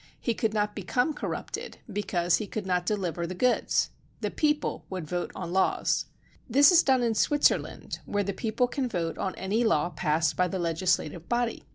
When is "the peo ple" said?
8.23-8.67